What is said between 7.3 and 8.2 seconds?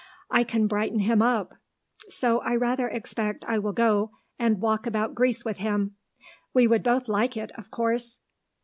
it, of course."